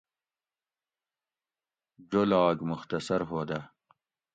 [2.09, 3.59] جولاگ مختصر ہودہ